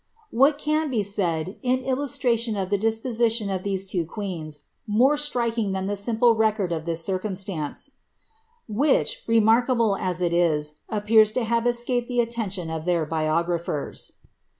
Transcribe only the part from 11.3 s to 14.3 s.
to have escaped the itteotioD of their biographers.